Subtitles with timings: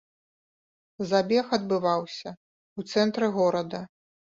[1.11, 3.89] Забег адбываўся ў цэнтры горада.